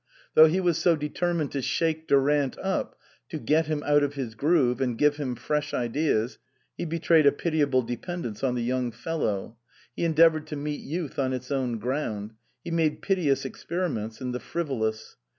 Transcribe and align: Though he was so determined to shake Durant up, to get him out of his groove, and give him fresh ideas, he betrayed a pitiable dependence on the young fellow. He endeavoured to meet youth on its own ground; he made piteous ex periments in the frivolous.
Though 0.33 0.47
he 0.47 0.59
was 0.59 0.79
so 0.79 0.95
determined 0.95 1.51
to 1.51 1.61
shake 1.61 2.07
Durant 2.07 2.57
up, 2.57 2.97
to 3.29 3.37
get 3.37 3.67
him 3.67 3.83
out 3.85 4.01
of 4.01 4.15
his 4.15 4.33
groove, 4.33 4.81
and 4.81 4.97
give 4.97 5.17
him 5.17 5.35
fresh 5.35 5.75
ideas, 5.75 6.39
he 6.75 6.85
betrayed 6.85 7.27
a 7.27 7.31
pitiable 7.31 7.83
dependence 7.83 8.43
on 8.43 8.55
the 8.55 8.63
young 8.63 8.91
fellow. 8.91 9.57
He 9.95 10.03
endeavoured 10.03 10.47
to 10.47 10.55
meet 10.55 10.79
youth 10.81 11.19
on 11.19 11.33
its 11.33 11.51
own 11.51 11.77
ground; 11.77 12.33
he 12.63 12.71
made 12.71 13.03
piteous 13.03 13.45
ex 13.45 13.63
periments 13.63 14.19
in 14.19 14.31
the 14.31 14.39
frivolous. 14.39 15.17